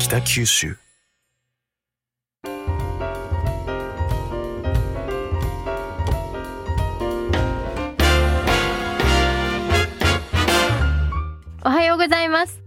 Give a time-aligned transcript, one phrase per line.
[0.00, 0.78] 北九州。
[11.62, 12.62] おはようございます。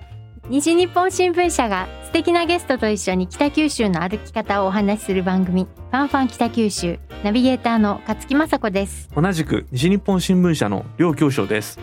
[0.48, 9.10] 西日本新聞社が素敵なゲストと一緒に北九州の歩き方をお話しする番組ファンファン北九州ナビゲーターの勝木雅子です。
[9.16, 11.80] 同じく西日本新聞社の両教授です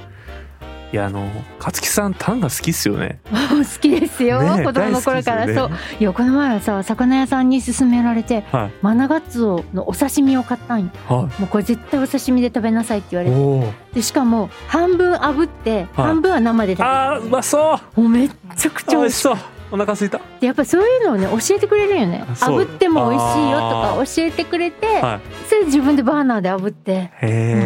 [0.93, 3.21] いやあの勝木さんタンが好きっすよね。
[3.31, 5.55] 好きですよ、ねえ子供の頃から、ね。
[5.55, 5.71] そう。
[6.01, 8.71] いやこの前はさ魚屋さんに勧められてはい。
[8.83, 10.91] マナガツオのお刺身を買ったんよ。
[11.09, 13.75] はもうこれ絶対お刺身で食べなさいって言われて。
[13.95, 18.01] でしかも半分炙って半分は生で食べる、あーうまそう。
[18.01, 19.37] もうめっちゃくちゃ美味しそう。
[19.73, 20.21] お腹すいた。
[20.41, 22.25] でやっぱそういうのをね教えてくれるよね。
[22.35, 25.21] 炙っても美味しいよとか教えてくれて、はい。
[25.49, 26.93] それで自分でバーナーで炙って。
[26.93, 27.60] へえ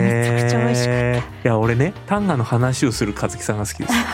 [0.44, 1.18] くちゃ美味しかった。
[1.18, 3.94] いや俺ねタンガの話をする勝木さんが好きです。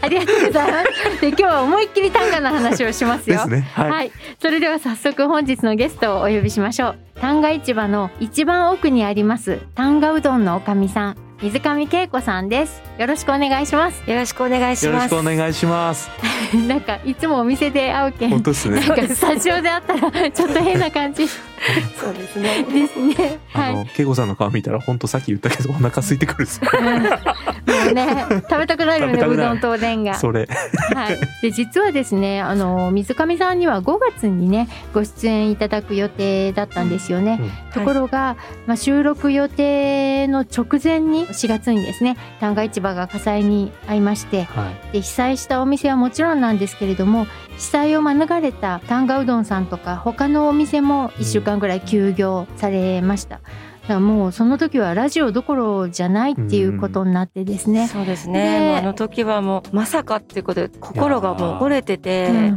[0.00, 1.20] ありがとうございます。
[1.20, 3.36] で今日は思いっきり短歌の話をしますよ。
[3.36, 3.68] ですね。
[3.74, 6.98] はい、はい、それでは早速本日のゲストをお呼びしましょう。
[7.20, 12.82] 旦過市場の一番奥にあります旦過うどんのおかみさん水上恵子さんです。
[12.98, 14.10] よろしくお願いします。
[14.10, 15.14] よろしくお願いしよろします。
[15.14, 16.10] くお願いします。
[16.66, 18.80] なんかいつもお店で会うけん本当ですね。
[18.80, 21.28] なんかスタジオで会ったらちょっと変な感じ。
[21.96, 22.64] そうですね。
[22.64, 23.38] ですね。
[23.52, 23.70] はい。
[23.70, 26.60] あの恵子さんの顔見たら本当さっき言ったけどお腹空いてくるんです
[27.92, 30.14] ね食べたくなるよねうどんとおでんが。
[30.14, 30.48] それ
[30.94, 37.38] はい、で実はですねあの水上さんには5月にねご出演いただく予定だったんですよね。
[37.40, 53.36] うんところが、まあ、収録予定の直前に4月にですね旦過市場が火災に遭いましてはいで被災したお店はもちろんなんですけれども被災を免れた旦過うどんさんとか他のお店も1週間ぐらい休業されました。
[53.36, 53.48] だか
[53.94, 57.88] らもうその時はラジオどころじゃないっていうことになってですね。
[57.88, 58.78] そうですでね。
[58.78, 62.56] あの時はもうまさかっていうことで心がもう折れてて、うん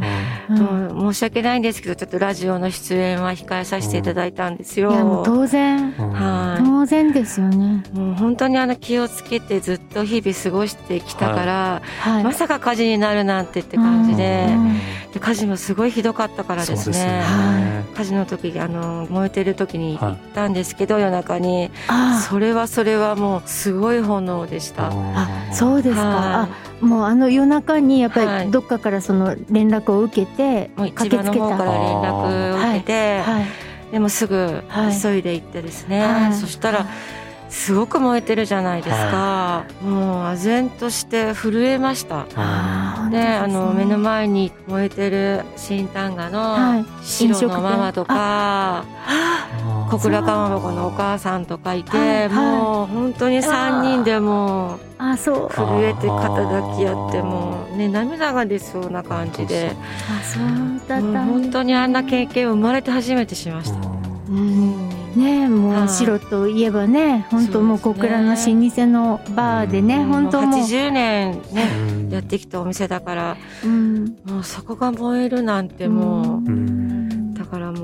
[0.50, 0.54] う
[1.08, 4.92] ん申し訳ないんですけどちょっとラジオの出演は控えさせていただいたんですよ。
[4.92, 6.64] いやもう当然うんはい。
[6.64, 7.82] 当然ですよね。
[7.92, 12.24] もう本当にあの気をつけてずっと日々過ごしてきたから、はい。
[12.24, 14.48] まさか火事になるなんてって感じで
[15.12, 17.18] で火事もすごいひどかったからですそうですよね。
[17.20, 24.90] ね火事の時あの燃えてる時に行ったんですけど、夜中にあそれはそれはもうすごい炎でした。
[24.92, 26.48] あそうですか。
[26.82, 28.46] はあもうあの夜中にやっぱはい。
[28.46, 31.64] りどっかからその連絡を受けて駆けつけ市場の方かた。
[31.64, 33.44] ら連絡を受けて、はい。
[33.92, 36.34] でもすぐはい急いで行ってですね、はい。
[36.34, 36.86] そしたら
[37.52, 42.24] すごく燃えてるじゃないですか、もう唖然として震えました。
[43.10, 46.82] であの目の前前に燃えてる新丹賀はい。
[46.82, 52.28] の白のママとか、あ小倉かまぼこのお母さんとかいて、はいはい。
[52.28, 55.50] もう本当に3人でもうあそう。
[55.50, 59.72] 震えて肩抱き合ってもうね涙が出そうな感じで。
[60.10, 63.76] あそうだった本当にあんな経験を生まれて初めてしました。
[64.28, 65.88] うんねもうはい。
[65.88, 70.06] 白といえばね本当もう小倉の老舗のバーでねうん。
[70.08, 70.60] 本当もう。
[70.60, 71.68] 80年ね
[72.04, 72.10] うん。
[72.10, 74.16] やってきたお店だからうん。
[74.24, 76.91] もうそこが燃えるなんてもう、うん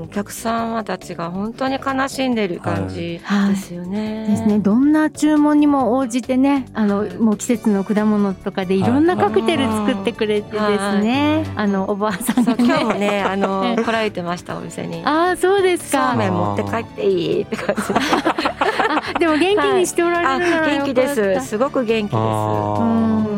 [0.03, 4.27] お客様たちが本当に悲しんでる感じはいですよね。
[4.27, 4.59] ですね。
[4.59, 12.65] どんな注文にも応じてね、あのもう季節の果物とかでいろんなカクテル作ってくれてですね、あのおばあさんがね。
[12.65, 15.01] 今日もねあの ええ来られてましたお店に。
[15.05, 16.15] ああそうですそうか。
[16.15, 19.27] めん持って帰っていいって感じで。
[19.27, 21.07] も元気にしておらあれるなら元気で
[21.41, 21.47] す。
[21.47, 23.28] すごく元気です。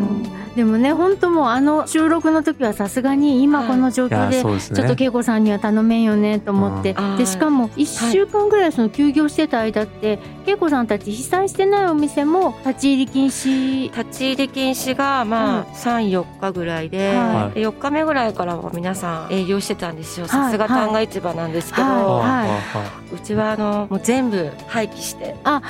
[0.56, 6.94] でもね本当もうあの収録の時はさすがに今この状況でちょっと恵子さんには頼めんよねと思って。
[6.98, 7.18] うん。
[7.18, 13.84] でしかも1週間ぐらいその休業してた間って恵子さんたち被災してないお店も立ち入り禁止。
[13.84, 20.28] 立ち入り禁止がまあ三四日ぐらいで、はで四日目ぐらいからは皆さん営業してたんですよ。
[20.28, 20.52] はい。
[20.52, 25.36] さすが旦過市場なんですけど、ははうちはあのもう全部廃棄して。
[25.44, 25.62] あ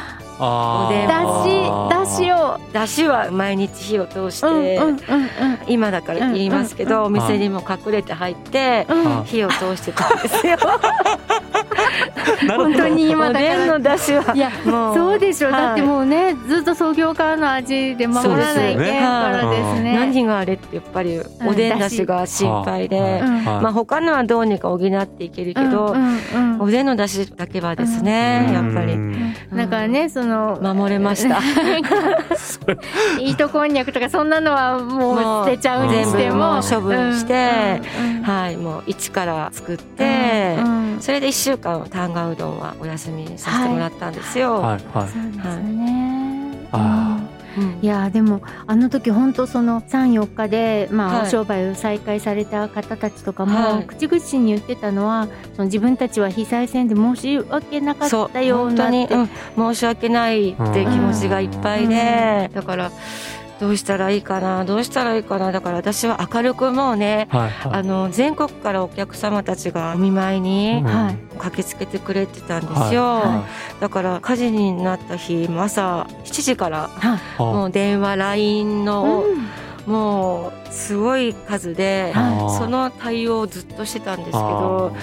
[0.41, 4.99] だもしだしを出汁は毎日火を通して、うんうんうん
[5.67, 8.87] 今だから言いますけど、うんお店にも隠れて入って、
[9.25, 10.57] 火を通してたんですよ。
[12.47, 13.65] 本当に今おだから。
[13.65, 14.35] の出汁は。
[14.35, 15.61] いやそうでしょ、はい。
[15.61, 19.95] だってもうねずっと創業からの味で守らないけんからですね。
[19.95, 25.95] 何があれってやっぱりおでん出汁が心配で、まあ他のはどうにか補っていけるけど、
[26.59, 28.53] おでんの出汁だけはですね、うん。
[28.53, 28.93] やっぱり。
[28.93, 29.33] うん。
[29.55, 31.39] だからねその守れました。
[33.19, 36.61] 糸こんにゃくとかそんなのはもう捨てちゃうにしても。
[36.61, 37.81] 処分して
[38.23, 40.57] はい、もう一から作って、
[40.99, 44.61] それで一週間丹賀うどんはお休みさせてもらったんですよ。
[44.61, 45.07] はいはい。
[45.09, 46.67] そうですね。
[46.71, 47.19] あ
[47.57, 47.79] うん。
[47.81, 51.27] いやーでもあの時本当その34日で、まあはい。
[51.27, 53.85] お商売を再開された方たちとかも、はい。
[53.85, 59.13] 口々に言ってたのはその自分たちは被災線で申し訳なかったようなって。
[59.13, 59.17] う。
[59.23, 59.29] ん。
[59.73, 62.91] 申し訳ないって気持ちがいっぱいで、だから
[63.61, 65.51] どうしたらいいかなどうしたらいいかな。
[65.51, 67.71] だから私は明るくもうねはいはい。
[67.73, 70.85] あの全国からお客様たちがお見舞いにうん。
[70.85, 71.17] はい。
[71.37, 73.45] 駆けつけてくれてたんですよ、は
[73.79, 77.39] だから火事になった日も朝7時からはい。
[77.39, 79.91] もう電話 LINE の、うん。
[79.91, 82.57] もうすごい数で、はい。
[82.57, 84.95] その対応をずっとしてたんですけど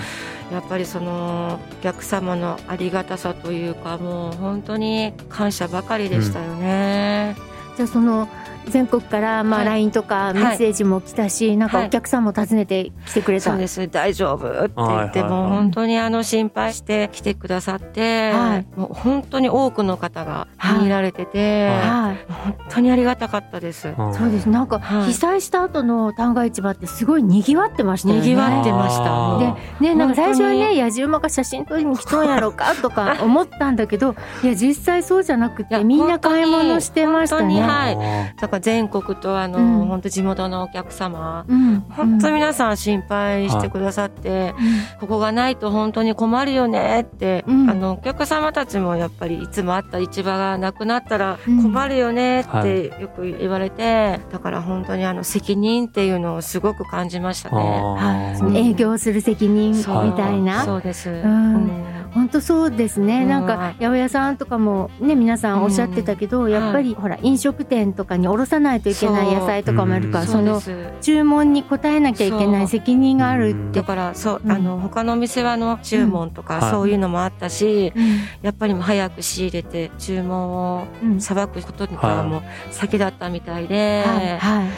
[0.50, 7.36] やっぱりそのお客様のありがたさというかもう本当に感謝ばかりでしたよね。
[7.76, 8.28] じゃあその
[8.68, 9.68] 全国からまあはい。
[9.68, 14.48] LINE とかメッセージも来たし、なんかお客さんも訪ねてきてくれた、そうです大丈夫？
[14.48, 15.30] って言って、はいはいはい。
[15.30, 18.66] もう本当にあの心配して来てくださって、はい。
[18.76, 20.48] もう本当に多くの方が
[20.82, 22.32] 見られてて、はい。
[22.32, 23.88] 本当にありがたかったです。
[23.88, 24.48] うんそうです。
[24.48, 25.06] なんかはい。
[25.06, 28.22] 被災した後の旦過市場ってすごい賑わってましたよね。
[28.22, 29.38] 賑わってました。
[29.80, 37.42] でねなんか最初はね野じ馬が写真撮りに来とんやろかとか思ったんだけどいや実際そうじゃなくいやてみんな買い物してましたね。
[37.42, 37.96] 本当にはい。
[37.96, 39.86] あだから全国とあの、うん。
[39.86, 44.54] 本当地元のお客様うん、本当に、皆さん心配してくださって、
[45.00, 47.70] ここがないと本当に困るよねって、うん。
[47.70, 51.62] あのお客様たちもやっぱりいつもあった市場がなくなったらうん。
[51.62, 57.58] 困るよねっはてよく言われて、だから本当にあの責任っていうのをすごく感じましたー。
[57.58, 58.48] ね。
[58.50, 60.64] はい、営業する責任みたいな。
[60.64, 61.10] そうです。
[61.10, 63.28] ん本当そうですね、うん。
[63.28, 70.28] なんか八百屋さんとかもね皆さんおっしゃってたけど、やっぱり、ほら飲食店とかに卸さないといけない野菜とかもあるから、うん。
[70.28, 70.62] その
[71.00, 73.80] 注文に応えなきゃいけない責任があるって。
[73.80, 73.84] だ。
[73.84, 74.52] からそう、うん。
[74.52, 78.18] あの他のお店はあの注文とはいかそういうのもあったし、うん。
[78.42, 81.20] やっぱりもう早く仕入れて注文をうん。
[81.20, 84.38] さばくこととかも先だったみたいで、はい。
[84.38, 84.68] はい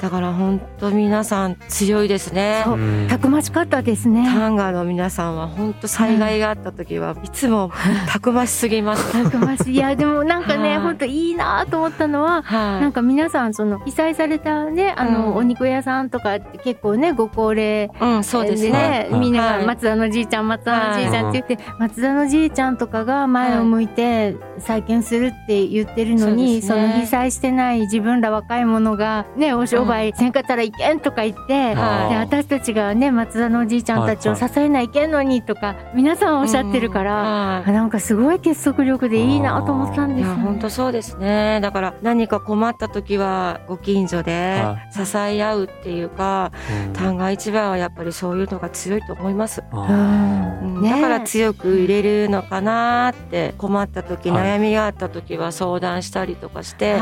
[0.00, 2.64] だから本当皆さん強いですね。
[3.08, 4.24] たくましかったですね。
[4.26, 7.70] タンガーの皆さんは本当災害があった時はいつも
[8.08, 9.12] たくましすぎます。
[9.24, 9.74] たくましい。
[9.74, 12.42] いやでもなんかね、はい本当いいなと思ったのは。
[12.42, 12.80] はい。
[12.82, 19.08] なんか皆さんその被災されたねあの、うんお肉屋さんとかって結構ねご高齢うんそうですでね。
[19.10, 32.10] はいみんな松田のじいちゃん松田のじいちゃんって言って、松田のじいちゃんとかが前を向いて再建するって言ってるのに、その被災してない自分ら若い者がねお商売せんかったらいけんとか言って、はい。
[32.10, 41.60] で私たちがね松田のおじいちゃんたちを支えないけんのにとか皆さんおっしゃってるから、はあなんかすごい結束力でいいなと思ったんですよや本当そうですね。
[41.60, 46.52] だから何か困った時はご近所では支え合うっていうか、
[46.86, 46.92] うん。
[46.92, 49.62] 旦過市場はやっぱりそういうのが強いと思います。
[49.70, 50.82] あうん。
[50.82, 54.58] だから強く入れるのかなって困った時、はい。
[54.58, 56.98] 悩みがあった時は相談したりとかして、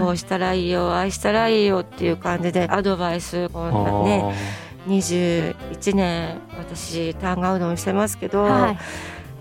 [0.00, 4.34] こうしたらいいよああしたらいいよっていう感じでアドバイスこんなね
[4.86, 8.78] 21年私タンガうどんしてますけど、はい。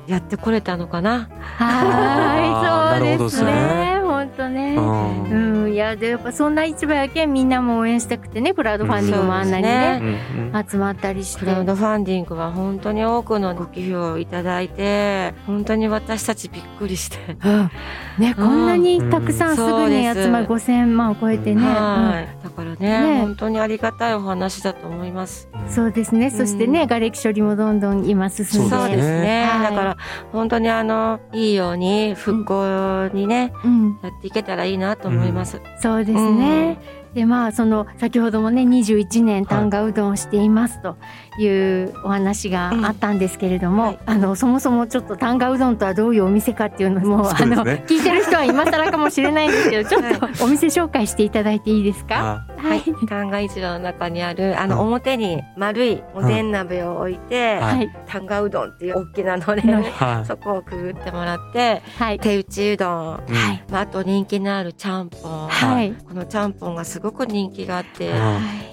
[0.08, 1.30] やってこれたのかな？
[1.58, 3.52] はい、 そうですね。
[3.52, 4.76] な本当ね。
[4.76, 5.47] うん、い
[5.88, 10.08] や、で、やっぱそんな市場やけん、みんなも応援したくてね、クラウドファンディングもあんなにね、うん。
[10.08, 11.42] うん集まったりして。
[11.42, 17.72] クラウドファンディングは本当に多くのご寄付をいただいて本当に私たちびっくりして、うん。
[18.18, 21.62] ね、こんなにたくさんすぐにうん集まる5000万を超えてね。
[21.62, 22.44] はい。
[22.44, 23.20] だからねね。
[23.20, 25.50] 本当にありがたいお話だと思います。
[25.54, 26.32] うんそうですね。
[26.32, 28.76] そしてね、うん瓦礫処理もどんどん今進んで。
[28.76, 29.64] そうですね、はい。
[29.64, 29.98] だから
[30.32, 35.62] 本当にあのいいように復興にね、うん、やっていけたらいいなと思います。
[35.80, 36.78] そうですね。
[37.14, 39.46] でまあその先ほどもね21年はい。
[39.46, 40.98] 旦過うどんをしていますと
[41.38, 41.48] い
[41.84, 44.00] うお話があったんですけれども、はい。
[44.06, 47.30] あのそもそもちょっと旦過うどんとはどういうお店かっていうのも、ね。
[47.40, 50.04] あの聞いてる人は今更かもしれないんですけど ちょっ
[50.38, 52.46] とお店紹介していただいていいですか？
[52.58, 52.84] あはい。
[53.08, 54.70] 旦過市場の中にあるあうん。
[54.70, 57.90] の表に丸いおでん鍋を置いて、はいはい。
[58.08, 60.26] 旦過うどんっていう大きなので、のはい。
[60.26, 62.20] そこをくぐってもらってはい。
[62.20, 62.94] 手打ちうどん、
[63.28, 63.36] うん。
[63.36, 63.64] はい。
[63.72, 65.94] まあ、あと人気のあるちゃんぽん、はい。
[66.08, 68.18] このちゃんぽんがすごく人気があって、うん。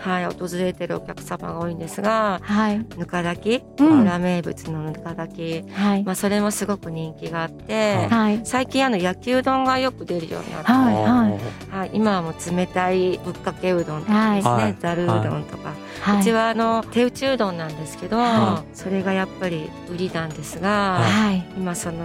[0.05, 2.54] はい、訪れてるお客様が多いんですがはい
[2.97, 4.03] ぬか炊き、うん。
[4.03, 6.05] 裏名物のぬか炊き、はい。
[6.05, 8.41] まあ、それもすごく人気があって、はい。
[8.45, 11.39] 最近あの焼きうどんがよく出るようになって、はいは
[11.73, 11.77] い。
[11.77, 14.77] はい、今はもう冷たいぶっかけうどんとかですね、はい。
[14.79, 21.13] ざるうどんとか、はうちはあの手打ちうどんなんですけど、はそれがやっぱり売りなんですが、はい。
[21.13, 22.05] はい今その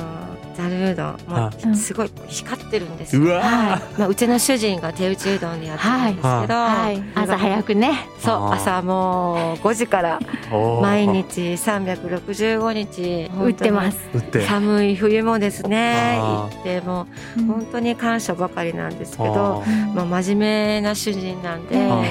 [0.55, 8.07] ざるうどんもうすごい光ってるんですよ、うわはまあ、うちの主人が手打ちうどんでやってるんですけど、はい、朝早くね。
[8.19, 10.19] そう朝もう5時から
[10.51, 10.81] ー。
[10.81, 13.97] 毎日365日売ってます。
[14.13, 14.45] 打って。
[14.45, 17.47] 寒い冬もですね行ってもううん。
[17.47, 22.01] 本当に感謝ばかりなんですけどまあ、真面目な主人なんであ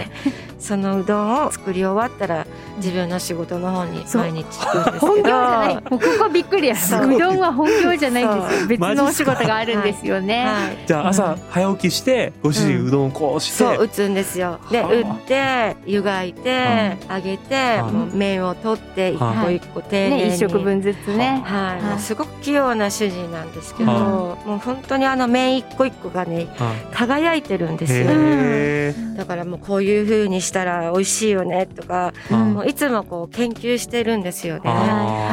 [0.58, 2.46] そのうどんを作り終わったら
[2.76, 5.06] 自分の仕事の方に毎日行くんですけど。
[5.06, 5.74] 本業じゃない。
[5.78, 6.76] もうここびっくりや。
[6.76, 7.14] そう。
[7.14, 8.66] うどんは本業じゃないんですよ。
[8.68, 10.44] 別のお仕事があるんですよね。
[10.44, 10.78] はい。
[10.86, 14.58] じゃあ朝早起きしてご主人うどんをこうして、そう打つんですよ。
[14.70, 14.92] ではあ。
[14.92, 20.34] 打って湯がいて揚げて麺を取って一個一個丁寧ね、に。
[20.34, 21.42] 一食分ずつね。
[21.44, 23.98] はい、すごく器用な主人なんですけど、は
[24.44, 26.72] もう本当にあの麺一個一個がねあ。
[26.92, 34.62] 輝いてるんですよ、だからもうこういう風にしたら美味しいよねとか、うんもういつもこう研究してるんですよね。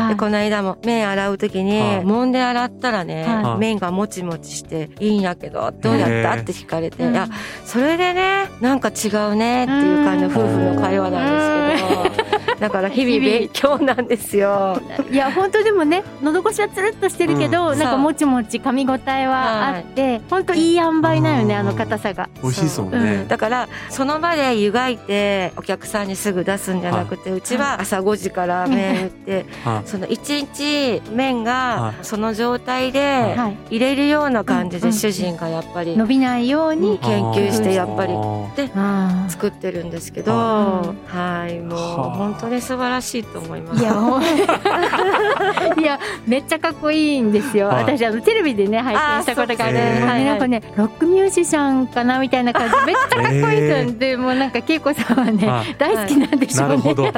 [0.10, 7.28] でこの間も麺洗う時に揉んで洗ったらね、はい麺がもちもちしていいんやけどどうやったって聞かれて、いや
[7.66, 12.15] それでねなんか違うねっていう感じの夫婦の会話なんですけど
[12.60, 14.82] だから日々勉強なんですよ。
[15.12, 22.30] いや本当でもね喉越しはつるっとしてるけど、うなんかもちもち噛み応えはあって、本当いい塩梅だよね、うんあの硬さが。
[22.42, 23.04] 美味しいですもんう。
[23.04, 32.06] ねん、だからその場で湯がいてお客さんにすぐ出すんじゃなくて、うちは朝5時から麺打ってはその1日麺がはい。
[32.06, 37.00] その状態ではい、入れるような感じうんうんで主人がやっぱり伸びないように。
[37.00, 41.60] 研究してやっぱりあ作ってるんですけど、ははい。
[41.60, 42.18] もうはあ。
[42.18, 43.82] 本当に素晴らしいと思います。
[43.82, 44.22] ーいやもう
[45.82, 47.68] いやめっちゃかっこいいんですよ。
[47.68, 47.84] はい。
[47.84, 52.76] 私あのテレビでね拝見したことがあるはいなんかねロックミュージシャンかなみたいな感じ。
[52.86, 53.42] めっちゃかっこいい
[53.88, 55.76] 人で、もうなんか恵子さんはね、はい。
[55.78, 56.76] 大好きなんでしょうね。
[56.78, 57.04] なるほど。
[57.04, 57.12] も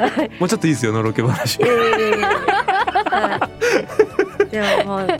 [0.46, 1.58] うちょっといいですよのろけ話
[4.50, 5.16] でももうね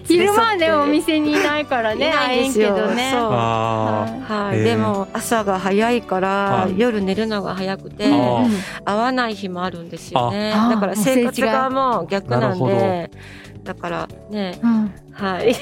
[0.04, 3.10] 昼間はねお見店にいないからね 会えんけどね。
[3.12, 3.20] そう。
[3.32, 6.78] あはい、でも朝が早いから、はい。
[6.78, 8.48] 夜寝るのが早くて、あー。
[8.84, 10.52] 合わない日もあるんですよね。
[10.52, 13.10] だから生活がもう逆なんで。
[13.62, 14.92] だからねうん。
[15.12, 15.54] はい。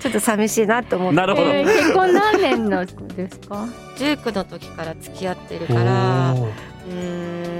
[0.00, 1.16] ちょっと寂しいなと思って。
[1.16, 1.50] なるほど。
[1.50, 3.66] えー結婚何年のですか
[3.96, 6.34] ？19の時から付き合ってるおから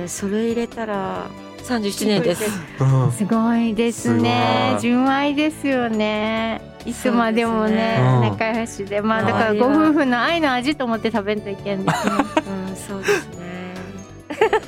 [0.07, 1.27] それ入れたら
[1.69, 2.45] 31年です。
[2.81, 3.13] うん。
[3.13, 4.77] すごいですね。
[4.81, 6.61] 純愛ですよね。
[6.87, 8.21] いつまでもねね。
[8.31, 9.03] 仲良しで。
[9.03, 12.13] まあだからはいご夫婦の愛の味と思って食べんといけんですね。
[12.69, 13.18] うんそうですね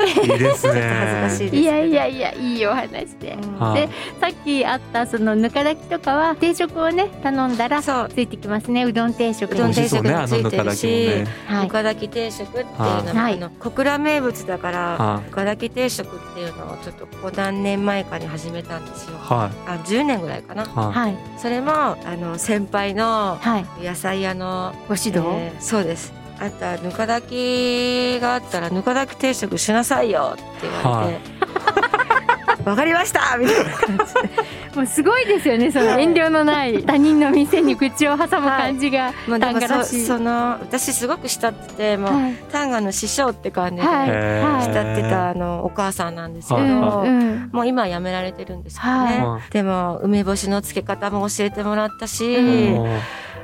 [0.07, 0.80] いいですね。
[0.80, 3.33] 恥ずかしいですいやいやいやいいお話で。
[3.40, 3.59] うん。
[3.59, 3.88] はいで
[4.21, 8.09] さっきあったそのぬか炊きとかは定食をね頼んだらそう。
[8.09, 8.85] ついてきますね。
[8.85, 10.87] うどん定食うどん定食についてるし。
[10.87, 11.26] ね。
[11.47, 11.64] はい。
[11.66, 12.78] ぬか炊き定食っていうの
[13.14, 13.35] も、はい。
[13.35, 19.16] あの小倉名物だからはぬか炊き定食っていうのをちょっとここ何年前かに始めたんですよ。
[19.16, 19.19] い。
[19.21, 20.64] はあ10年ぐらいかな。
[20.64, 20.66] い。
[20.66, 21.16] ははい。
[21.38, 23.66] それもあの先輩のはい。
[23.85, 34.61] 野菜屋の、ご指導、えーそうですあとはぬか炊きがあったらぬか炊き定食しなさいよって言われて、 わかりましたみたいな感じで。
[34.75, 39.99] もうすごいですよねその遠慮のない 他人の店に口を挟む感じが、もうでもタンガらし。
[39.99, 42.35] いそその私すごく慕っててもう、はい。
[42.50, 47.50] タンガの師匠って感じで、慕ってたあのお母さんなんですけど、はいうんうん。
[47.52, 49.20] もう今はやめられてるんですけどね、はい。
[49.20, 52.85] はでも梅干しの漬け方も教えてもらったし、うん。
[52.87, 52.88] い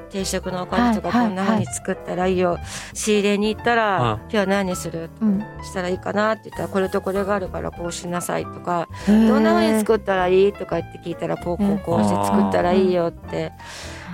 [0.07, 2.59] 定食のおかずとかはいこんな風に作ったらいいよ、
[2.95, 5.11] 仕入れに行ったら、はい今日は何にする？
[5.21, 5.41] うん。
[5.65, 10.53] したらいいかなって言ったらこれとこれがあるからこうしなさいとかどどんな風に作ったらいい？
[10.53, 13.53] とか言って聞いたらこうこうこうして作ったらいいよって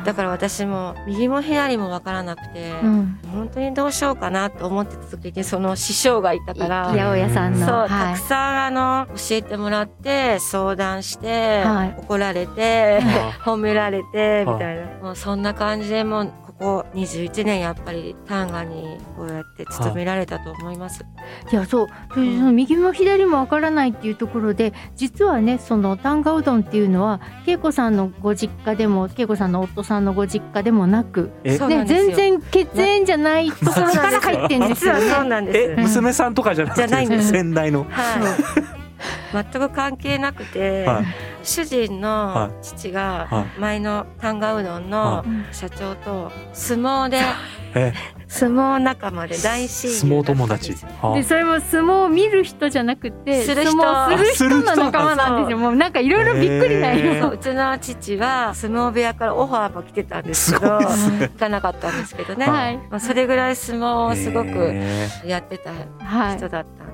[0.05, 3.19] だから私も右も左も分からなくて、うん。
[3.33, 6.85] 本当にどうしようかなと思ってた時にその師匠がいたから。
[6.87, 7.67] 八百屋さんの。
[7.67, 7.89] そう、はい。
[7.89, 11.95] たくさんあの教えてもらって相談して、はい。
[11.99, 14.55] 怒られて、は 褒められてはい。
[14.55, 16.33] みたいな、もうそんな感じでもう
[16.63, 21.05] ここ21年やっぱりタンガにこうやって勤められたと思います。
[21.51, 21.55] い。
[21.55, 21.87] やそう。
[22.15, 35.31] その右も左もわからないっていうところで実はねそのタンガうどんっていうのは恵子さんのご実家でも恵子さんの夫さんのご実家でもなく、ね、全然血縁じゃないところから入ってんですよ実はそうね。
[35.31, 35.59] なんです。
[35.59, 35.77] え？
[35.77, 36.87] 娘さんとかじゃなくて？
[36.87, 37.31] じゃないんです。
[37.31, 37.85] 先代の。
[37.91, 38.19] は
[38.79, 38.82] い。
[39.33, 41.05] 全く関係なくて、はい。
[41.43, 47.19] 主人の父がは前のタンガうどんはのうん社長と相撲で
[47.75, 47.93] え？
[48.29, 50.75] 相撲仲間で大親友相撲友達。
[51.15, 53.73] でそれも相撲を見る人じゃなくてする人。
[53.73, 55.59] 相撲する人の仲間なんですよ。
[55.59, 57.23] あもうなんかいろいろびっくりなよ。
[57.23, 62.77] そううちの父は相撲部屋からオファーも来てたんですすけど行かなかったんですけどね、はい。
[62.91, 65.71] まあ、それぐらい相撲をすごくへやってた
[66.05, 66.92] はい人だったんで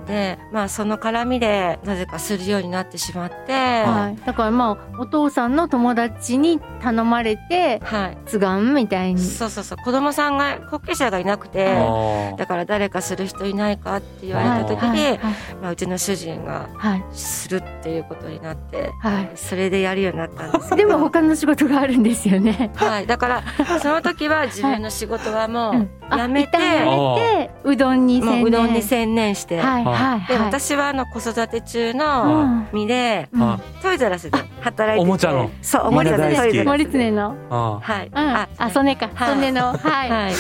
[0.53, 3.53] まあその絡みでなぜかするようになってしまって。
[3.53, 8.19] はい、だからまあお父さんの友達に頼まれてはい。
[8.27, 9.21] つがんみたいに。
[9.21, 9.79] そうそうそう。
[9.79, 14.99] 子供さんが後継者がいなくてあだから誰かする人いないかって言われた時に、はい。
[14.99, 15.19] はい。
[15.63, 17.05] まあ、うちの主人がはい。
[17.13, 19.31] するっていうことになってはい。
[19.35, 20.77] それでやるようになったんですけど。
[20.77, 22.71] でも他の仕事があるんですよね。
[22.77, 23.43] はい、だから
[23.81, 28.45] その時は自分の仕事はもうやめて、一旦やめてうどんに専念。
[28.45, 29.98] うどんに専念して、はいはい
[30.29, 30.47] ではい。
[30.47, 32.69] 私はあの子育て中うのん。
[32.73, 33.43] 身で、うん。
[33.43, 33.61] あ。
[33.83, 35.01] トイザらスで働いてて。
[35.01, 35.51] おもちゃの。
[35.63, 36.57] そうおもちゃでみんな大好き。
[36.57, 38.15] トイザらスのあはい、うん。
[38.17, 39.11] あ曽根か。
[39.15, 39.35] はい。
[39.35, 39.73] 曽根の。
[39.77, 40.11] はい。
[40.11, 40.33] はい。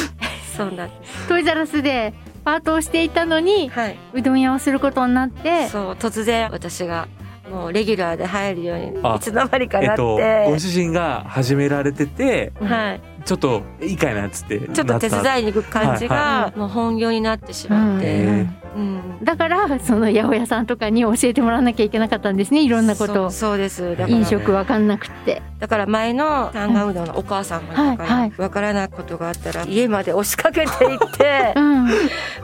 [0.56, 1.28] そうなんです。
[1.28, 2.12] トイザらスで
[2.44, 3.96] パートをしていたのにはい。
[4.14, 5.68] うどん屋をすることになって。
[5.68, 7.08] そう突然私が
[7.50, 9.16] もうレギュラーで入るようにあ。
[9.16, 19.18] いつの間にかなって、えっとご主人が始められててはい、ちょっといいかいなっつってちょっと手伝いに行く感じはいがもう本業になってしまって、うん。
[19.22, 23.26] だからその八百屋さんとかに教えてもらわなきゃいけなかったんですねいろんなこと。
[23.26, 23.90] をそうそうです。
[23.96, 25.42] だから飲食わかんなくって。
[25.58, 28.40] だから前のタンガうどんのお母さんがいたから、はいはい。
[28.40, 31.86] わからないことがあったら家まで押しかけていってう、 ん。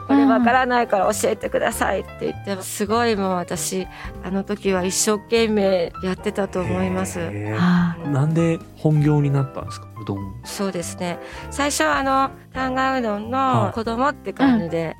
[0.06, 2.10] これわからないから教えてくださいって
[2.46, 3.86] 言ってすごいもう私
[4.22, 7.20] あの時は一生懸命やってたと思います。
[8.12, 9.93] なんで本業になったんですか？
[10.00, 10.34] うどん。
[10.44, 11.18] そうですね。
[11.50, 13.72] 最初はあのタンガうどんのはい。
[13.72, 14.96] 子供って感じで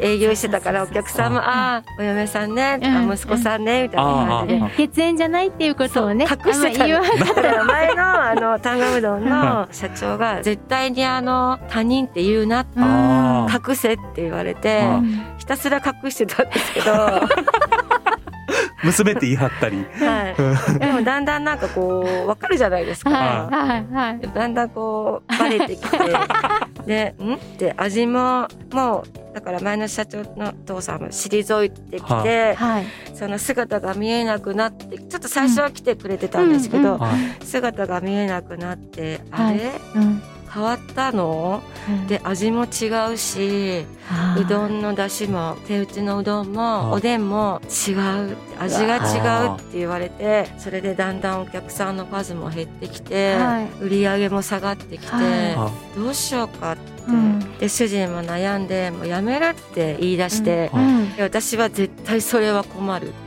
[0.00, 3.12] 営業してたからお客さんも「ああお嫁さんね」とかうん。
[3.12, 4.60] 息子さんね」みたいな感じで。
[4.60, 13.70] うん血縁じゃないっていうことをね隠してたあんま言わだから前のあのタンガうどんの 社長が絶対にあの他人って言うなうんあー。
[13.70, 15.00] 隠せって言われてあ
[15.38, 17.28] ひたすら隠してたんですけど、は
[18.84, 19.78] 娘って言い張ったり。
[19.80, 19.84] い、
[20.78, 23.10] でもだんだんなんかこう分かるじゃないですか。
[23.10, 24.20] はいはいはい。
[24.34, 25.98] だんだんこうバレてきて。
[26.86, 32.86] で「ん?」って味ももうだから前の社長のお父さんも退いてきて、はい。
[33.14, 36.98] その姿が見えなくなってちょっと最初は来てくれてたんですけど、うん。
[36.98, 37.44] はい。
[37.44, 39.54] 姿が見えなくなって、はい。
[39.54, 40.22] あれうん
[40.56, 41.62] 変わったの？
[42.08, 43.84] で味も違うし
[44.40, 48.36] うどんの出汁も手打ちのうどんあもおでんも違う。
[48.58, 53.68] 味が違うって言われてそれでだんだんお客さんの数も減ってきて、はい。
[53.82, 57.58] 売り上げも下がってきて、はあどうしようかって、うん。
[57.58, 61.12] で主人も悩んでもうやめるって言い出して、ううん。
[61.16, 63.08] で私は絶対それは困る。
[63.08, 63.25] って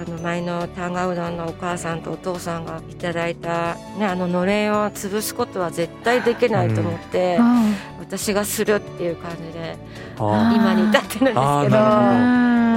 [0.00, 7.74] あの前のタンガうどんのお母さんとお父さんがいただいた、ね、あののれんを潰すことは絶対できないと思って、うん。
[8.00, 9.76] 私がするっていう感じで
[10.18, 11.36] あ今に至ってるんですけど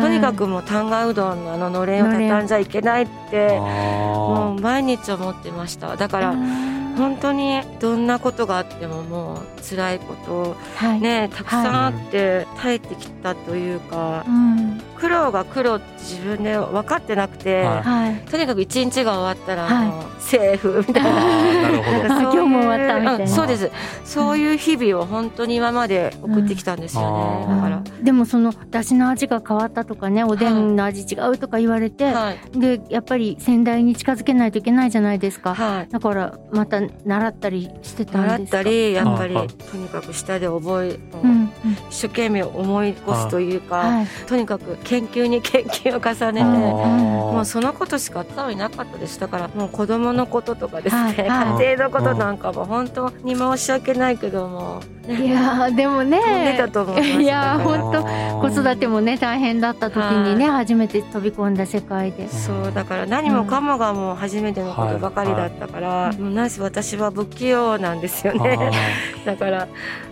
[0.01, 5.95] とにかくもうタンガうどんのあののれんを畳んじゃいけないってもあう毎日思ってました。
[5.95, 6.73] だからうん。
[6.95, 11.01] 本当にどんなことがあってももう辛いことはい。
[11.01, 17.81] ねたくさんあって耐えてきたというかうん苦労が苦労自分で分かってなくて、はい。
[17.81, 19.91] はいとにかく一日が終わったらはい。
[20.21, 21.61] セーフみたいな。
[21.63, 22.13] なるほど。
[22.13, 23.23] あ今日も終わったみたいな。
[23.25, 23.71] うんそうです。
[24.05, 27.57] そういう日々を本当に今まで送ってきたんですよね、うん。
[27.57, 32.39] だから、でもその出汁の味が変わったとかねおでんの味違うとか言われて、はい。
[32.57, 35.91] でやっぱり先代に近づけないといけないじゃないですか、はい。
[35.91, 38.57] だからまた習ったりしてたん習っですか？
[38.59, 39.47] たりやっぱりはい。
[39.49, 41.49] とにかく下で覚え、うんうん。
[41.89, 44.07] 一生懸命思い起こすというか、はい。
[44.25, 49.19] とにかく研究に研究を重ねて、もうそのことしか頭になかったです。
[49.19, 51.63] だからもう子供のこととかですね、はいはい。
[51.63, 56.19] 家庭のことなんかも本当に申し訳ないけども、ね、いやーでもね。
[56.19, 62.29] 飛んでたと思いやーだからほんと子育てもね大変だった時にね初めて飛び込んだ世界で。
[62.29, 68.71] そうだから何もかもがもう初めてのことばかりだったから、もうなぜ私は不器用なんですよね。
[69.25, 69.67] だから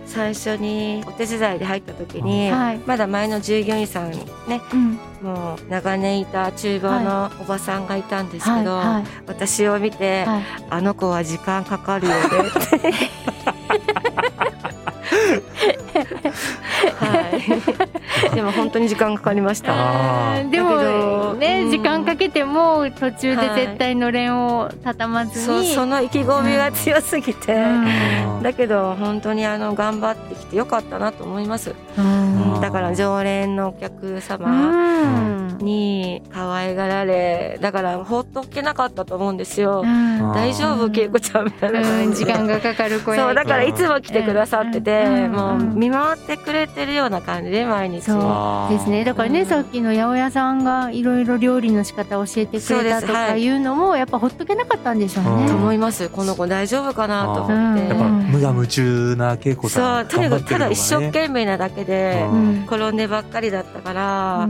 [0.06, 2.80] 最初にお手伝いで入った時に、はい。
[2.84, 4.18] まだ前の従業員さんね
[4.72, 4.98] うん。
[5.22, 9.04] もう長年いた厨房のおばさんがいたんですけど、はいはい。
[9.26, 10.42] 私を見て、はい。
[10.70, 12.92] あの子は時間かかるよねって。
[16.98, 18.34] はい。
[18.34, 20.42] でも本当に時間かかりました。
[20.50, 28.42] でもね、うん時間かけても途中で絶対のれんを畳まずそうに、その意気込みが強すぎて、うん。
[28.42, 31.74] だけど本当にあの頑張ってきてよかったなと思います。
[31.96, 35.58] うんうんだから常連のお客う様ん。
[35.58, 39.82] に可愛がられ、だから放っておけなかったと思うんですよ。
[39.84, 40.32] うん。
[40.32, 41.82] 大丈夫恵子ちゃんみたいな
[42.14, 43.24] 時間がかかる子や。
[43.24, 48.02] そうだからいつも来てくださってて、うんもう見守ってくれてるような感じで毎日。
[48.02, 49.04] そうですね。
[49.04, 49.46] だからね、うん。
[49.46, 53.48] さっきの八百屋さんがいろいろ料理の仕方を教えてくそうれたとかい。
[53.48, 55.30] うのもやっぱほっとけなかったんでしょうね。
[55.42, 55.48] うん。
[55.48, 56.08] と思います。
[56.08, 57.42] この子大丈夫かなと。
[57.42, 57.88] 思って、うん。
[57.88, 64.48] やっぱ無が夢中な恵子そさうんとにかくただ一生懸懸命なだけでうんうん転んでばっかりだったから、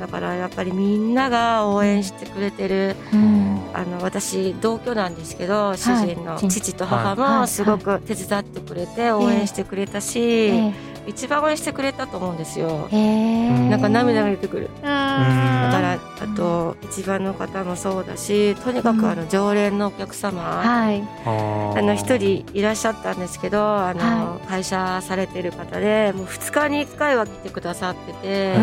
[0.00, 3.60] だからやっぱりみんなが応援してくれてるうん。
[3.72, 7.40] あの私同居なんですけど主人のはい父と母はい。
[7.40, 10.72] もすごく手伝ってくれて応援してくれたし、え
[11.06, 12.88] 一番応援してくれたと思うんですよ。
[12.90, 13.68] ええ。
[13.68, 14.70] なんか涙が出てくる。
[14.82, 21.02] だからあと一番の方もそうだしとにかくあの常連のお客様、はい。
[21.26, 28.54] ああの一人いらっしゃったんですけどあの、は会社されてる方でもう2日に1回は来てくださってて、へ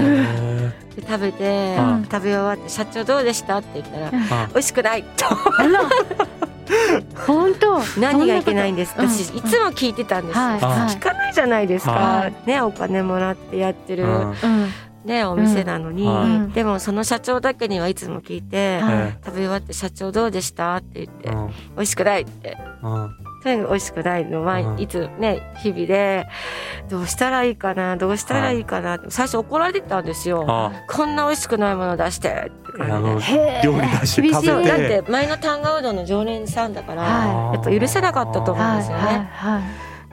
[0.96, 5.26] で食べて、うん食べ終わって「社長どうでした?」って言ったらうんあ「美味しくない」と。
[7.28, 7.80] 本当？
[8.00, 8.96] 何がいけないんです？
[8.96, 9.10] かうん。
[9.10, 10.60] 私いつも聞いてたんですよ、はい。
[10.62, 10.96] あはい。
[10.96, 12.34] 聞かないじゃないですか、はい。
[12.46, 14.12] ねお金もらってやってる、うん。
[14.12, 14.36] うん
[15.06, 18.94] ねお店なのに、うんでもその社長だけにはいつも聞いて、はい。
[18.94, 20.76] え食べ終わって社長どうでした？
[20.76, 21.30] って言って、
[21.76, 22.58] 美味しくないって。
[22.84, 23.18] うん。
[23.44, 24.80] とにかく美味しくないのは、うん。
[24.80, 26.28] いつね日々で
[26.90, 27.98] どうしたらいいかな？
[27.98, 28.96] どうしたらいいかな？
[28.96, 30.46] って最初怒られてたんですよ。
[30.48, 32.52] あこんな美味しくないもの出して。
[32.52, 32.62] って
[33.64, 39.30] 料理出して食べだてって前のタンガうどんの常連さんだから、はやっぱ許せなかったと思うんですよね、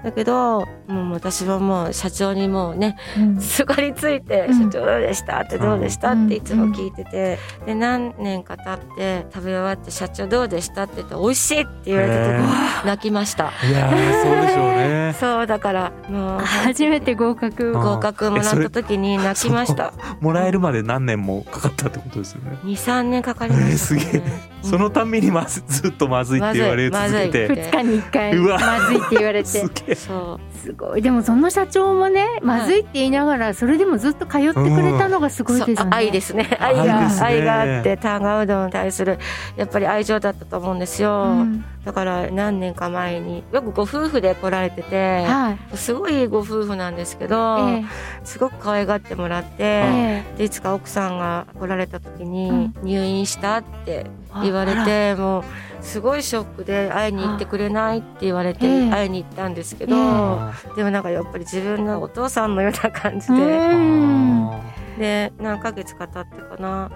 [0.04, 3.40] だけどもう私はもう社長にもうねうん。
[3.40, 7.38] すがりついて「うん社長どうでした?」って「どうでした?」うんっていつも聞いてて。
[7.66, 13.52] で何年か経って食べ終わって「社長どうでした?」って言って「美味しい」って言われた時泣きました。
[13.68, 15.14] いやーそうでしょうね。
[15.18, 19.92] そうだからもう初めて合格あ合格もらった時に泣きました。
[20.20, 22.58] もらえるまで何年もかかったってことですよね。
[22.64, 24.22] 23年かかりました、ねえーすげえ。
[24.62, 27.48] そのたんびにまずずっとまずいって言われ続けて。
[27.48, 29.48] 二日に一回うわまずいって言われて
[29.94, 30.58] すげえそう。
[30.58, 31.02] すごい。
[31.02, 35.90] でもその社長もねまずいって言いながらそれでもずっと通ってくれたのがすごいですよね。
[35.92, 36.56] 愛ですね。
[36.60, 37.26] 愛が愛ですね。
[37.26, 39.18] 愛があってタンガうどんに対する
[39.56, 41.64] やっぱり愛情だったと思うんですよ、うん。
[41.84, 45.76] だから何年か前によくご夫婦で来られてて、はい。
[45.76, 47.84] すごいご夫婦なんですけど、え
[48.24, 50.38] すごく可愛がってもらって、ええ。
[50.38, 52.74] でいつか奥さんが来られた時にうん。
[52.82, 54.06] 入院したってえ
[54.42, 55.44] 言われあてもう
[55.80, 58.90] すごいショックで会いに行ってくれないって言われてええ。
[58.90, 60.02] 会いに行ったんですけど、ええ。
[60.02, 64.50] あでもなんかやっぱり自分のお父さんのような感じうで、ん。
[64.98, 66.90] で何ヶ月か経ってかな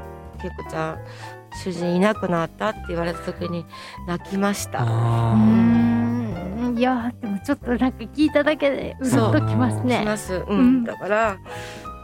[0.45, 0.99] 恵子ちゃん
[1.63, 3.65] 主人いなくなったって言われた時に
[4.09, 4.83] 泣きました。
[4.83, 6.77] うあん。
[6.77, 10.59] いやでもちょっとなんか聞いただけでうるっときますしねます、うん。
[10.59, 10.85] うん。
[10.85, 11.37] だから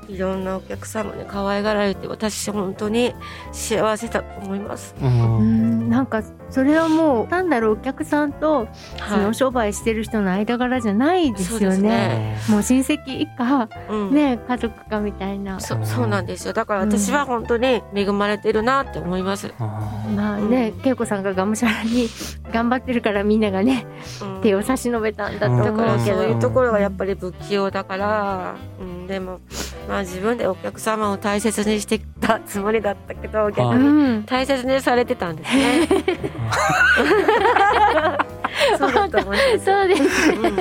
[0.09, 3.15] いろんなお客様に可愛がられて私本当に
[3.53, 4.95] 幸せだと思います。
[4.99, 11.89] ーうんうんなんかそれはもう単なるお客さんとそはいの商売してる人の間柄じゃないですそうですよね。
[11.89, 15.61] ねもう親戚以下うんね家族かみたいな。
[15.61, 19.53] そそうなんですよだから私は本当に恵まれてるなって思います。
[19.59, 22.09] あまあね、恵子さんががむしゃらに
[22.53, 23.87] 頑張ってるからみんながね
[24.23, 29.41] うん手を差し伸べたんだと思うけど、そういうところがやっぱり不器用だから、うん、でも
[29.89, 35.89] まあ自分でお客様を大切にしてきたつもりだったけど逆うにん、大切にされてたんですね。
[38.79, 39.65] そうだと思います。
[39.65, 40.03] そうです。
[40.33, 40.57] うん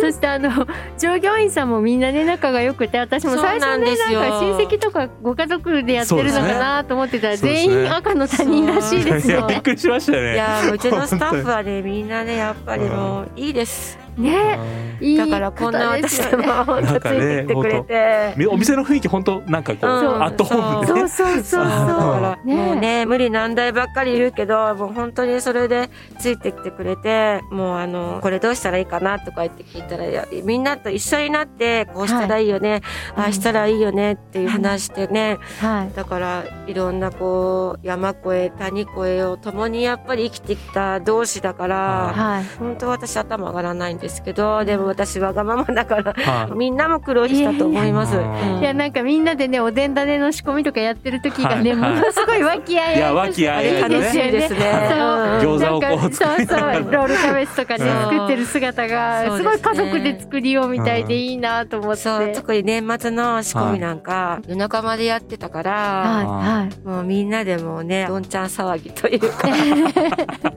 [0.00, 0.50] そしてあの
[0.98, 9.38] 従業員さんもみんなね仲が良くて私も最初ねなんか親戚とかご家族でやってるのかなと思ってたら、全員赤の他人らしいですよ。
[9.38, 10.34] いやびっくりしましたよね。
[10.34, 14.07] いやーうちのスタッフはねみんなねやっぱりもういいです。
[14.18, 14.58] ね。
[15.00, 18.34] いいだからこんな私でも本当ついてきてくれて。
[18.36, 20.22] みお店の雰囲気本当なんかこう、うん。
[20.22, 21.02] アットホームでそね。
[21.02, 21.64] うそうそうそう。
[21.64, 22.56] だからね。
[22.56, 32.80] もうね無理難題ばっかり言うけどもう本当にそれでついてきてくれてもうあのこれどうしたらいいかなとか言って聞いたらいやみんなと一緒になってこうしたらいいよね、
[33.14, 35.94] ああしたらいいよねっていう話してね、はい。
[35.94, 42.44] だからいろんなこう山越え谷越えを共にやっぱり生きてきた同士だからはい。
[42.58, 46.56] 本当私頭上がらないんですけどでも私わがままだからはい。
[46.56, 48.14] みんなも苦労したと思います。
[48.14, 48.60] いやうん。
[48.60, 51.94] いやなんかみんなでねおでん種の仕込みとかやってる時がね、はい。
[51.94, 54.60] ものすごい和気あいいやあいと和気あいあい楽しいですね。
[54.90, 55.58] そう。
[55.58, 55.90] 餃子をこう。
[55.90, 56.10] なん。
[56.10, 56.92] かそうそう。
[56.92, 66.26] ロールキャベツとかね作ってる姿がすごい家族で作りようみたいでいいなと思って、そう特に年末の仕込みなんか、夜中までやってたから、はい。
[66.26, 66.88] はい。
[66.88, 69.48] もうみんなでもうねどんちゃん騒ぎというか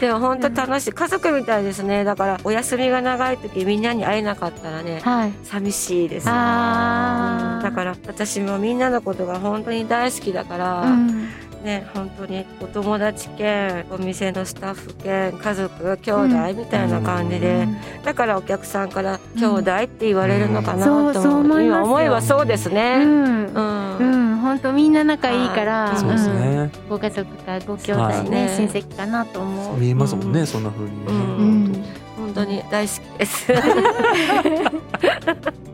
[0.00, 0.92] でも本当楽しい。
[0.92, 2.04] 家族みたいですね。
[2.04, 5.32] だからお休みが長い時みんなに会えなかったらねはい。
[5.44, 6.26] 寂しいです。
[6.28, 7.62] あー。
[7.62, 11.28] だから私もみんなのことが本当に大好きだから、うん。
[11.62, 17.68] ね本当にお友達兼お店のスタッフ兼家族兄弟みたいな感じで、
[18.02, 21.08] だからお客さんから兄弟って言われるのかなと
[21.42, 21.62] う。
[21.62, 23.04] 今思えばそうですうね。
[23.04, 23.46] ん。
[23.48, 23.96] うん。
[23.98, 28.24] うん本当みんな仲いいから、はいそうですんね、ご家族かご兄弟はい。
[28.24, 29.78] ね、ね親戚かなと思う。
[29.78, 30.46] 見えますもんね、うん。
[30.46, 31.14] そんな風にね、うん。
[31.14, 31.18] う
[31.66, 31.70] ん
[32.34, 33.52] 当に大好きです。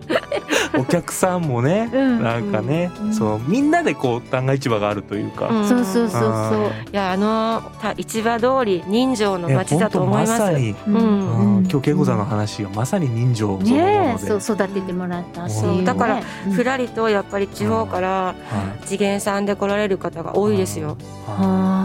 [0.78, 2.22] お客さんもね、うん。
[2.22, 3.14] なんかね、うん。
[3.14, 5.68] そうみんなでこう旦過市場があるというか、うん。
[5.68, 6.90] そうそうそうそう。
[6.92, 10.38] いやあのた市場通り人情の街だと思います。
[10.38, 10.94] 本当まさに、うん。
[10.94, 11.58] うん。
[11.58, 15.84] うん今日恵子さんの話がまさに人情そのものねそう育ててもらったっていうねそう。
[15.84, 16.52] だからうん。
[16.52, 18.34] ふらりとやっぱり地方からは
[18.82, 18.86] い。
[18.86, 20.96] 次元さんで来られる方が多いですよ。
[21.28, 21.75] あ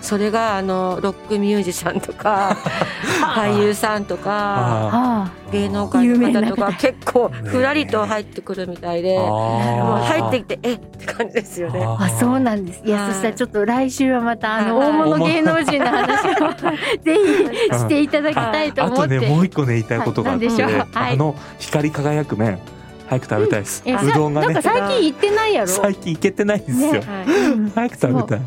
[0.00, 2.56] それがあのロックミュージシャンとか
[3.20, 4.90] 俳優さんとかあ
[5.26, 10.78] あ芸能界の方とか結構ねふらりと入ってくるみたいで、あもうー入ってきてえっ？
[10.78, 11.84] て感じですよね。
[11.84, 12.82] ああそうなんです。
[12.84, 13.12] いやはい。
[13.12, 14.88] そしたらちょっと来週はまたあのはい。
[14.88, 16.52] 大物芸能人の話を
[17.04, 17.16] ぜ
[17.70, 19.16] ひしていただきたいとあ思って。
[19.16, 20.48] とねもう一個ね言いたいことがあって、
[20.94, 22.58] あの光り輝く麺。
[23.08, 24.46] 早く食べたいです、えうどんがね。
[24.54, 25.66] なんか最近行ってないやろ？
[25.66, 27.00] 最近行けてないんですよ、ね。
[27.00, 28.40] はいうん早く食べたい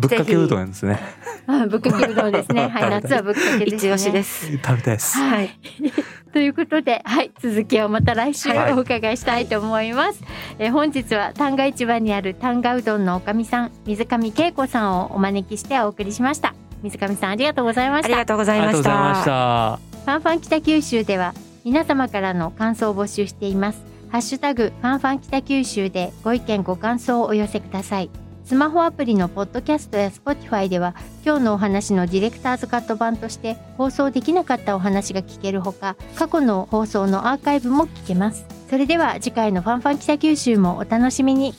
[0.00, 0.98] ぶっかけうどんですね
[1.46, 4.46] あぶっかけうどんですねはい夏はぶっかけですね一押しです。
[4.46, 5.50] 食べたいですはい。
[6.32, 10.22] ということで、はい、続きをまた来週はいお伺いしたいと思います。
[10.58, 16.54] えー本日は旦過市場にある旦過うどんのおかみさん、水上恵子さんをお招きしてお送りしました。
[16.82, 18.26] 水上さんありがとうございましたありが。
[18.26, 19.24] とうございましとうございました。
[19.24, 21.34] たファンファン北九州では
[21.64, 23.82] 皆様からの感想を募集しています。
[24.10, 28.10] ハッシュタグファンファン北九州でご意見ご感想をお寄せください。
[28.50, 38.44] スマホアプリのポッドキャストや Spotify では今日のお話のディレクターズカット版として放送できなかったお話が聞けるほか過去の放送のアーカイブも聞けます。
[38.68, 41.54] それでは次回のファンファン北九州もお楽しみに。